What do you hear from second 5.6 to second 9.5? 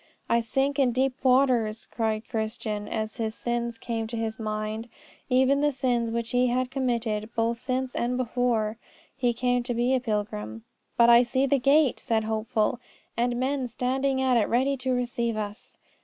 the sins which he had committed both since and before he